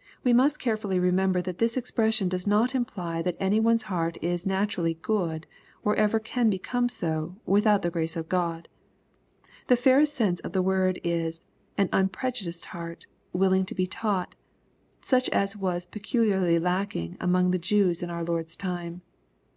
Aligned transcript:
]We 0.22 0.32
must 0.32 0.60
carefully 0.60 1.00
remember 1.00 1.42
that 1.42 1.58
this 1.58 1.76
expression 1.76 2.28
does 2.28 2.46
not 2.46 2.76
imply 2.76 3.22
that 3.22 3.36
any 3.40 3.58
one's 3.58 3.82
heart 3.90 4.16
is 4.22 4.46
naturally" 4.46 4.94
good, 5.02 5.48
or 5.82 5.96
ever 5.96 6.20
can 6.20 6.48
become 6.48 6.88
so, 6.88 7.34
without 7.44 7.82
the 7.82 7.90
grace 7.90 8.14
of 8.14 8.28
Gtod. 8.28 8.66
The 9.66 9.74
feirest 9.74 10.12
sense 10.12 10.38
of 10.42 10.52
the 10.52 10.62
words 10.62 11.00
is, 11.02 11.44
'an 11.76 11.88
unprejudiced 11.92 12.66
heart, 12.66 13.06
willing 13.32 13.64
to 13.66 13.74
be 13.74 13.88
taught," 13.88 14.36
such 15.00 15.28
as 15.30 15.56
was 15.56 15.86
peculiarly 15.86 16.60
lackihg 16.60 17.16
among 17.20 17.50
the 17.50 17.58
Jews 17.58 18.00
in 18.00 18.10
our 18.10 18.22
Lord's 18.22 18.54
time. 18.54 19.02